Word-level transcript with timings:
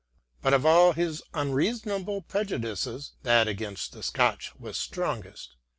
But 0.41 0.55
of 0.55 0.65
all 0.65 0.93
his 0.93 1.21
unreasonable 1.35 2.23
prejudices, 2.23 3.13
that 3.21 3.47
against 3.47 3.91
the 3.93 4.01
Scotch 4.01 4.49
was 4.55 4.75
strongest. 4.75 5.57